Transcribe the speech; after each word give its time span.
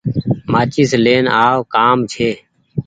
مآچيس 0.51 0.91
لين 1.03 1.25
آو 1.45 1.57
ڪآم 1.73 1.97
ڇي۔ 2.11 2.29